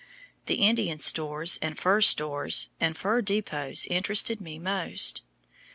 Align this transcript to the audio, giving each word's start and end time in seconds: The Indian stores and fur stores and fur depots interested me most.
The 0.47 0.55
Indian 0.55 0.97
stores 0.97 1.59
and 1.61 1.77
fur 1.77 2.01
stores 2.01 2.71
and 2.79 2.97
fur 2.97 3.21
depots 3.21 3.85
interested 3.85 4.41
me 4.41 4.57
most. 4.57 5.21